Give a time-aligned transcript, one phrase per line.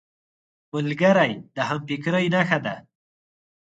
[0.73, 2.75] ملګری د همفکرۍ نښه ده